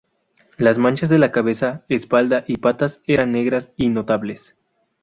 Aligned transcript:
Las 0.57 0.79
manchas 0.79 1.09
de 1.09 1.19
la 1.19 1.31
cabeza, 1.31 1.85
espalda 1.87 2.43
y 2.47 2.57
patas 2.57 3.03
eran 3.05 3.33
negras 3.33 3.71
y 3.77 3.89
notables. 3.89 4.55